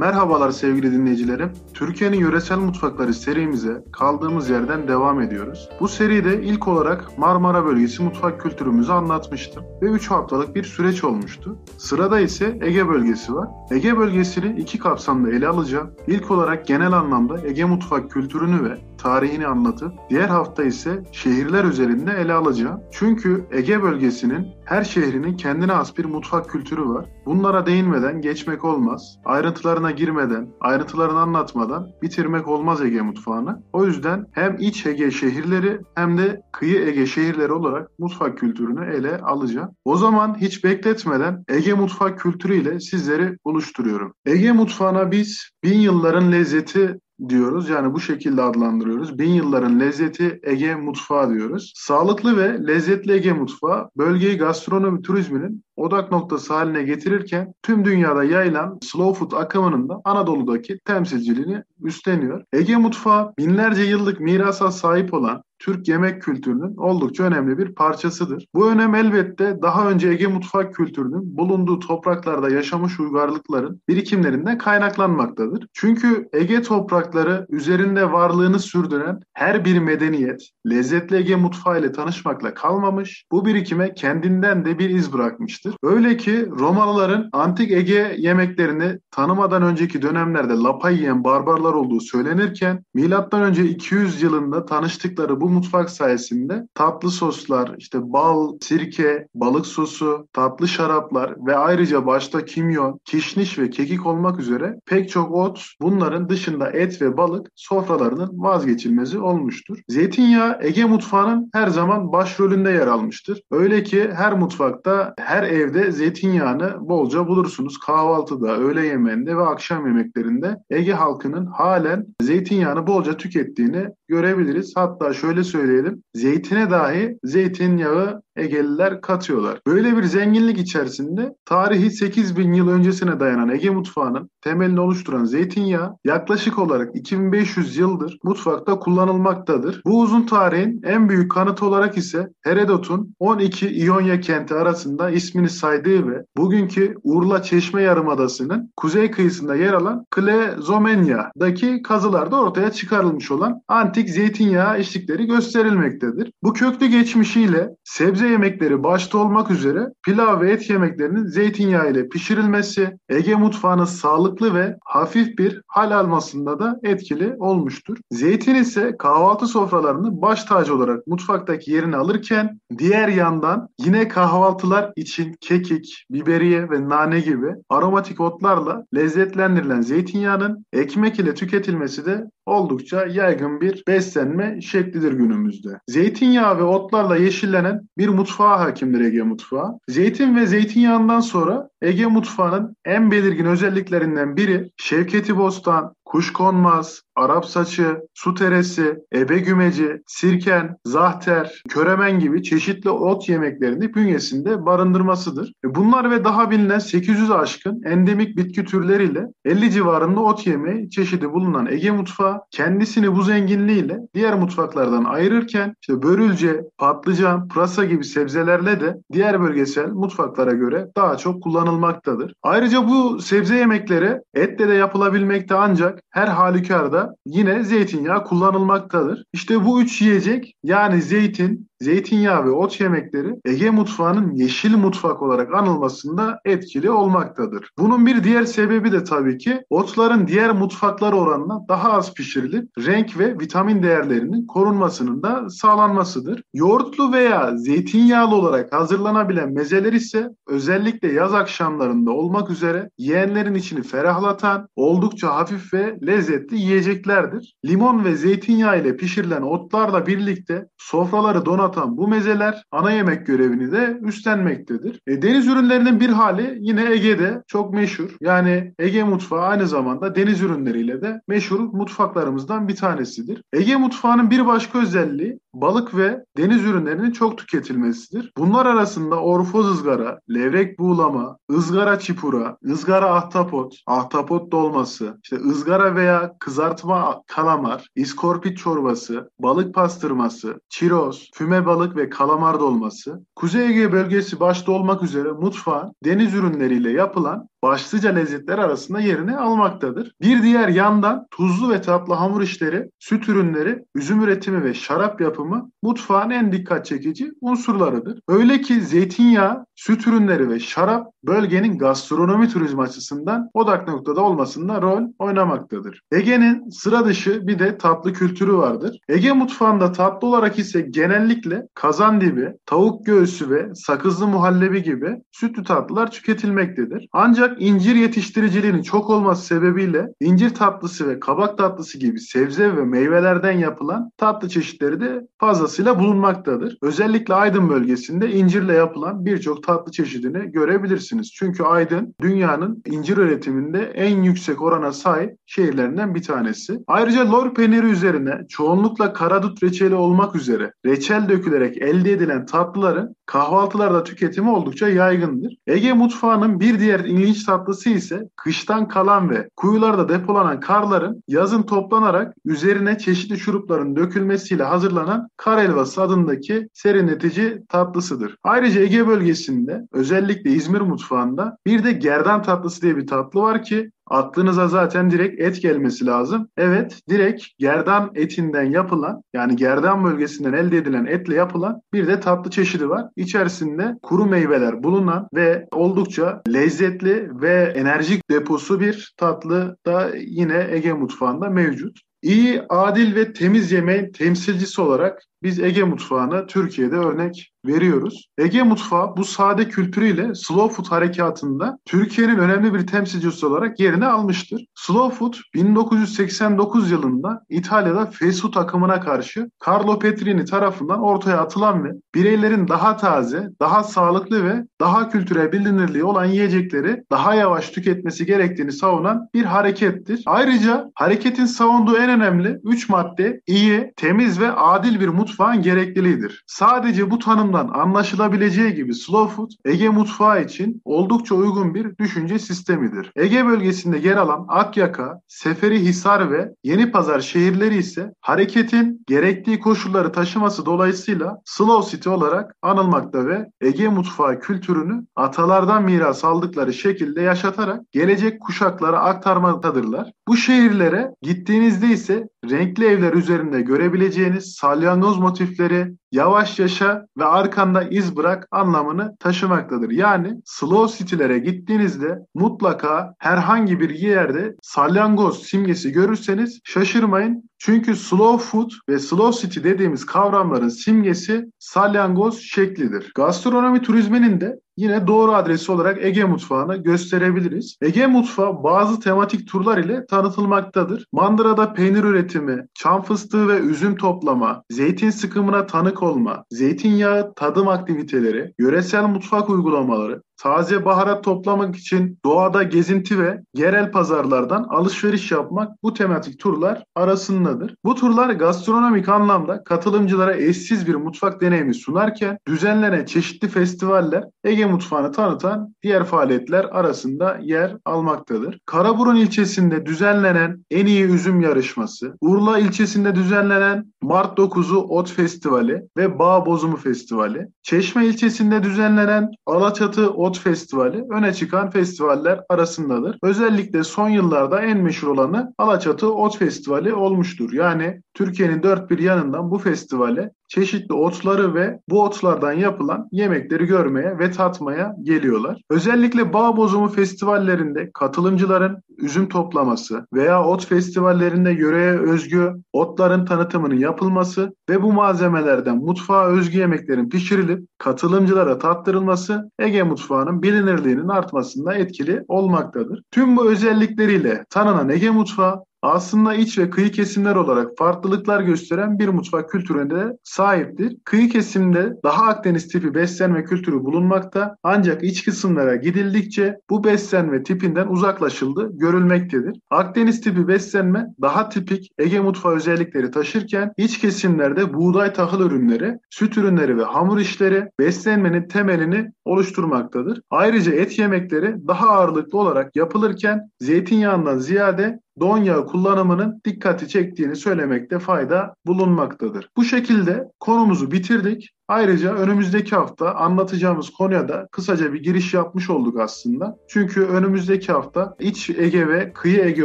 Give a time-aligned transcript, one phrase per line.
[0.00, 1.52] Merhabalar sevgili dinleyicilerim.
[1.74, 5.68] Türkiye'nin yöresel mutfakları serimize kaldığımız yerden devam ediyoruz.
[5.80, 11.58] Bu seride ilk olarak Marmara bölgesi mutfak kültürümüzü anlatmıştım ve 3 haftalık bir süreç olmuştu.
[11.78, 13.48] Sırada ise Ege bölgesi var.
[13.70, 15.90] Ege bölgesini iki kapsamda ele alacağım.
[16.06, 22.12] İlk olarak genel anlamda Ege mutfak kültürünü ve tarihini anlatıp diğer hafta ise şehirler üzerinde
[22.12, 22.80] ele alacağım.
[22.92, 27.06] Çünkü Ege bölgesinin her şehrinin kendine has bir mutfak kültürü var.
[27.26, 29.18] Bunlara değinmeden geçmek olmaz.
[29.24, 33.62] Ayrıntılarına girmeden, ayrıntılarını anlatmadan bitirmek olmaz Ege mutfağını.
[33.72, 39.18] O yüzden hem iç Ege şehirleri hem de kıyı Ege şehirleri olarak mutfak kültürünü ele
[39.18, 39.70] alacağım.
[39.84, 44.14] O zaman hiç bekletmeden Ege mutfak kültürüyle sizleri buluşturuyorum.
[44.26, 46.98] Ege mutfağına biz bin yılların lezzeti
[47.28, 47.68] diyoruz.
[47.68, 49.18] Yani bu şekilde adlandırıyoruz.
[49.18, 51.72] Bin yılların lezzeti Ege mutfağı diyoruz.
[51.76, 58.78] Sağlıklı ve lezzetli Ege mutfağı bölgeyi gastronomi turizminin odak noktası haline getirirken tüm dünyada yayılan
[58.82, 62.44] slow food akımının da Anadolu'daki temsilciliğini üstleniyor.
[62.52, 68.46] Ege mutfağı binlerce yıllık mirasa sahip olan Türk yemek kültürünün oldukça önemli bir parçasıdır.
[68.54, 75.66] Bu önem elbette daha önce Ege mutfak kültürünün bulunduğu topraklarda yaşamış uygarlıkların birikimlerinden kaynaklanmaktadır.
[75.72, 83.24] Çünkü Ege toprakları üzerinde varlığını sürdüren her bir medeniyet lezzetli Ege mutfağı ile tanışmakla kalmamış,
[83.32, 85.74] bu birikime kendinden de bir iz bırakmıştır.
[85.82, 93.64] Öyle ki Romalıların antik Ege yemeklerini tanımadan önceki dönemlerde lapa yiyen barbarlar olduğu söylenirken M.Ö.
[93.64, 101.34] 200 yılında tanıştıkları bu mutfak sayesinde tatlı soslar, işte bal, sirke, balık sosu, tatlı şaraplar
[101.46, 107.02] ve ayrıca başta kimyon, kişniş ve kekik olmak üzere pek çok ot bunların dışında et
[107.02, 109.78] ve balık sofralarının vazgeçilmezi olmuştur.
[109.88, 113.42] Zeytinyağı Ege mutfağının her zaman başrolünde yer almıştır.
[113.50, 117.78] Öyle ki her mutfakta, her evde zeytinyağını bolca bulursunuz.
[117.78, 124.72] Kahvaltıda, öğle yemeğinde ve akşam yemeklerinde Ege halkının halen zeytinyağını bolca tükettiğini görebiliriz.
[124.76, 129.60] Hatta şöyle söyleyelim, zeytine dahi zeytinyağı Egeliler katıyorlar.
[129.66, 136.58] Böyle bir zenginlik içerisinde tarihi 8000 yıl öncesine dayanan Ege mutfağının temelini oluşturan zeytinyağı yaklaşık
[136.58, 139.82] olarak 2500 yıldır mutfakta kullanılmaktadır.
[139.84, 146.08] Bu uzun tarihin en büyük kanıtı olarak ise Herodot'un 12 İonya kenti arasında ismini saydığı
[146.08, 154.10] ve bugünkü Urla Çeşme Yarımadası'nın kuzey kıyısında yer alan Klezomenia'daki kazılarda ortaya çıkarılmış olan antik
[154.10, 156.32] zeytinyağı içlikleri gösterilmektedir.
[156.42, 162.98] Bu köklü geçmişiyle sebze yemekleri başta olmak üzere pilav ve et yemeklerinin zeytinyağı ile pişirilmesi
[163.08, 167.98] Ege mutfağının sağlıklı ve hafif bir hal almasında da etkili olmuştur.
[168.10, 175.36] Zeytin ise kahvaltı sofralarını baş tacı olarak mutfaktaki yerini alırken diğer yandan yine kahvaltılar için
[175.40, 183.60] kekik, biberiye ve nane gibi aromatik otlarla lezzetlendirilen zeytinyağının ekmek ile tüketilmesi de oldukça yaygın
[183.60, 185.68] bir beslenme şeklidir günümüzde.
[185.88, 189.78] Zeytinyağı ve otlarla yeşillenen bir mutfağa hakimdir Ege mutfağı.
[189.88, 198.00] Zeytin ve zeytinyağından sonra Ege mutfağının en belirgin özelliklerinden biri Şevketi Bostan, kuşkonmaz, Arap saçı,
[198.14, 205.52] su teresi, ebe gümeci, sirken, zahter, köremen gibi çeşitli ot yemeklerini bünyesinde barındırmasıdır.
[205.64, 211.32] E, bunlar ve daha bilinen 800 aşkın endemik bitki türleriyle 50 civarında ot yemeği çeşidi
[211.32, 218.80] bulunan Ege mutfağı kendisini bu zenginliğiyle diğer mutfaklardan ayırırken işte börülce, patlıcan, pırasa gibi sebzelerle
[218.80, 222.34] de diğer bölgesel mutfaklara göre daha çok kullanılmaktadır.
[222.42, 229.24] Ayrıca bu sebze yemekleri etle de yapılabilmekte ancak her halükarda yine zeytinyağı kullanılmaktadır.
[229.32, 235.54] İşte bu üç yiyecek yani zeytin, zeytinyağı ve ot yemekleri Ege mutfağının yeşil mutfak olarak
[235.54, 237.70] anılmasında etkili olmaktadır.
[237.78, 243.18] Bunun bir diğer sebebi de tabii ki otların diğer mutfaklar oranına daha az pişirilip renk
[243.18, 246.42] ve vitamin değerlerinin korunmasının da sağlanmasıdır.
[246.54, 254.68] Yoğurtlu veya zeytinyağlı olarak hazırlanabilen mezeler ise özellikle yaz akşamlarında olmak üzere yiyenlerin içini ferahlatan,
[254.76, 257.54] oldukça hafif ve lezzetli yiyeceklerdir.
[257.66, 263.98] Limon ve zeytinyağı ile pişirilen otlarla birlikte sofraları donatan bu mezeler ana yemek görevini de
[264.02, 265.00] üstlenmektedir.
[265.06, 268.16] E, deniz ürünlerinin bir hali yine Ege'de çok meşhur.
[268.20, 273.42] Yani Ege mutfağı aynı zamanda deniz ürünleriyle de meşhur mutfaklarımızdan bir tanesidir.
[273.52, 278.32] Ege mutfağının bir başka özelliği balık ve deniz ürünlerinin çok tüketilmesidir.
[278.36, 285.96] Bunlar arasında orfoz ızgara, levrek buğulama, ızgara çipura, ızgara ahtapot, ahtapot dolması, işte ızgara ızgara
[285.96, 293.92] veya kızartma kalamar, iskorpit çorbası, balık pastırması, çiroz, füme balık ve kalamar dolması, Kuzey Ege
[293.92, 300.12] bölgesi başta olmak üzere mutfağın deniz ürünleriyle yapılan başlıca lezzetler arasında yerini almaktadır.
[300.20, 305.70] Bir diğer yandan tuzlu ve tatlı hamur işleri, süt ürünleri, üzüm üretimi ve şarap yapımı
[305.82, 308.20] mutfağın en dikkat çekici unsurlarıdır.
[308.28, 315.02] Öyle ki zeytinyağı, süt ürünleri ve şarap bölgenin gastronomi turizmi açısından odak noktada olmasında rol
[315.18, 316.02] oynamaktadır.
[316.12, 318.98] Ege'nin sıra dışı bir de tatlı kültürü vardır.
[319.08, 325.64] Ege mutfağında tatlı olarak ise genellikle kazan dibi, tavuk göğsü ve sakızlı muhallebi gibi sütlü
[325.64, 327.08] tatlılar tüketilmektedir.
[327.12, 333.58] Ancak incir yetiştiriciliğinin çok olması sebebiyle incir tatlısı ve kabak tatlısı gibi sebze ve meyvelerden
[333.58, 336.78] yapılan tatlı çeşitleri de fazlasıyla bulunmaktadır.
[336.82, 341.09] Özellikle Aydın bölgesinde incirle yapılan birçok tatlı çeşidini görebilirsiniz.
[341.18, 346.78] Çünkü Aydın dünyanın incir üretiminde en yüksek orana sahip şehirlerinden bir tanesi.
[346.86, 354.04] Ayrıca lor peyniri üzerine çoğunlukla karadut reçeli olmak üzere reçel dökülerek elde edilen tatlıların kahvaltılarda
[354.04, 355.56] tüketimi oldukça yaygındır.
[355.66, 362.34] Ege mutfağının bir diğer ilginç tatlısı ise kıştan kalan ve kuyularda depolanan karların yazın toplanarak
[362.44, 368.36] üzerine çeşitli şurupların dökülmesiyle hazırlanan kar helvası adındaki serinletici tatlısıdır.
[368.42, 373.90] Ayrıca Ege bölgesinde özellikle İzmir mutfağında bir de gerdan tatlısı diye bir tatlı var ki
[374.06, 376.48] aklınıza zaten direkt et gelmesi lazım.
[376.56, 382.50] Evet, direkt gerdan etinden yapılan yani gerdan bölgesinden elde edilen etle yapılan bir de tatlı
[382.50, 383.06] çeşidi var.
[383.16, 390.92] İçerisinde kuru meyveler bulunan ve oldukça lezzetli ve enerjik deposu bir tatlı da yine Ege
[390.92, 392.00] mutfağında mevcut.
[392.22, 398.28] İyi, adil ve temiz yemeğin temsilcisi olarak biz Ege mutfağına Türkiye'de örnek veriyoruz.
[398.38, 404.64] Ege mutfağı bu sade kültürüyle slow food harekatında Türkiye'nin önemli bir temsilcisi olarak yerini almıştır.
[404.74, 411.88] Slow food 1989 yılında İtalya'da fast food akımına karşı Carlo Petrini tarafından ortaya atılan ve
[412.14, 418.72] bireylerin daha taze, daha sağlıklı ve daha kültürel bilinirliği olan yiyecekleri daha yavaş tüketmesi gerektiğini
[418.72, 420.22] savunan bir harekettir.
[420.26, 426.44] Ayrıca hareketin savunduğu en önemli 3 madde iyi, temiz ve adil bir mutfağın gerekliliğidir.
[426.46, 427.18] Sadece bu
[427.52, 433.12] tanımdan anlaşılabileceği gibi slow food Ege mutfağı için oldukça uygun bir düşünce sistemidir.
[433.16, 441.38] Ege bölgesinde yer alan Akyaka, Seferihisar ve Yenipazar şehirleri ise hareketin gerektiği koşulları taşıması dolayısıyla
[441.44, 449.00] slow city olarak anılmakta ve Ege mutfağı kültürünü atalardan miras aldıkları şekilde yaşatarak gelecek kuşaklara
[449.00, 450.12] aktarmaktadırlar.
[450.30, 458.16] Bu şehirlere gittiğinizde ise renkli evler üzerinde görebileceğiniz salyangoz motifleri, yavaş yaşa ve arkanda iz
[458.16, 459.90] bırak anlamını taşımaktadır.
[459.90, 467.50] Yani slow city'lere gittiğinizde mutlaka herhangi bir yerde salyangoz simgesi görürseniz şaşırmayın.
[467.58, 473.12] Çünkü slow food ve slow city dediğimiz kavramların simgesi salyangoz şeklidir.
[473.14, 477.76] Gastronomi turizminin de yine doğru adresi olarak Ege mutfağını gösterebiliriz.
[477.82, 481.06] Ege mutfağı bazı tematik turlar ile tanıtılmaktadır.
[481.12, 488.54] Mandıra'da peynir üretimi, çam fıstığı ve üzüm toplama, zeytin sıkımına tanık olma, zeytinyağı tadım aktiviteleri,
[488.58, 495.94] yöresel mutfak uygulamaları, taze baharat toplamak için doğada gezinti ve yerel pazarlardan alışveriş yapmak bu
[495.94, 497.74] tematik turlar arasındadır.
[497.84, 505.12] Bu turlar gastronomik anlamda katılımcılara eşsiz bir mutfak deneyimi sunarken düzenlenen çeşitli festivaller Ege mutfağını
[505.12, 508.60] tanıtan diğer faaliyetler arasında yer almaktadır.
[508.66, 516.18] Karaburun ilçesinde düzenlenen en iyi üzüm yarışması, Urla ilçesinde düzenlenen Mart 9'u Ot Festivali ve
[516.18, 523.18] Bağ Bozumu Festivali, Çeşme ilçesinde düzenlenen Alaçatı Ot Festivali öne çıkan festivaller arasındadır.
[523.22, 527.52] Özellikle son yıllarda en meşhur olanı Alaçatı Ot Festivali olmuştur.
[527.52, 534.18] Yani Türkiye'nin dört bir yanından bu festivale çeşitli otları ve bu otlardan yapılan yemekleri görmeye
[534.18, 535.62] ve tatmaya geliyorlar.
[535.70, 544.54] Özellikle bağ bozumu festivallerinde katılımcıların üzüm toplaması veya ot festivallerinde yöreye özgü otların tanıtımının yapılması
[544.70, 553.02] ve bu malzemelerden mutfağa özgü yemeklerin pişirilip katılımcılara tattırılması Ege mutfağının bilinirliğinin artmasında etkili olmaktadır.
[553.10, 559.08] Tüm bu özellikleriyle tanınan Ege mutfağı aslında iç ve kıyı kesimler olarak farklılıklar gösteren bir
[559.08, 560.96] mutfak kültürüne de sahiptir.
[561.04, 567.86] Kıyı kesimde daha Akdeniz tipi beslenme kültürü bulunmakta ancak iç kısımlara gidildikçe bu beslenme tipinden
[567.86, 569.60] uzaklaşıldı görülmektedir.
[569.70, 576.38] Akdeniz tipi beslenme daha tipik Ege mutfağı özellikleri taşırken iç kesimlerde buğday tahıl ürünleri, süt
[576.38, 580.20] ürünleri ve hamur işleri beslenmenin temelini oluşturmaktadır.
[580.30, 587.98] Ayrıca et yemekleri daha ağırlıklı olarak yapılırken zeytinyağından ziyade don yağı kullanımının dikkati çektiğini söylemekte
[587.98, 589.48] fayda bulunmaktadır.
[589.56, 591.50] Bu şekilde konumuzu bitirdik.
[591.68, 596.56] Ayrıca önümüzdeki hafta anlatacağımız konuya da kısaca bir giriş yapmış olduk aslında.
[596.68, 599.64] Çünkü önümüzdeki hafta iç Ege ve kıyı Ege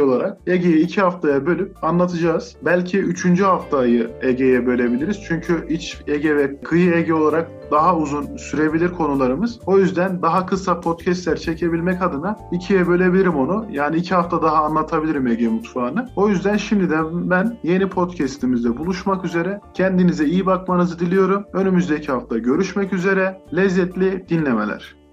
[0.00, 2.56] olarak Ege'yi iki haftaya bölüp anlatacağız.
[2.64, 5.20] Belki üçüncü haftayı Ege'ye bölebiliriz.
[5.28, 9.58] Çünkü iç Ege ve kıyı Ege olarak daha uzun sürebilir konularımız.
[9.66, 13.66] O yüzden daha kısa podcastler çekebilmek adına ikiye bölebilirim onu.
[13.70, 16.08] Yani iki hafta daha anlatabilirim Ege mutfağını.
[16.16, 19.60] O yüzden şimdiden ben yeni podcastimizde buluşmak üzere.
[19.74, 21.44] Kendinize iyi bakmanızı diliyorum.
[21.52, 23.40] Önümüzdeki hafta görüşmek üzere.
[23.54, 25.05] Lezzetli dinlemeler.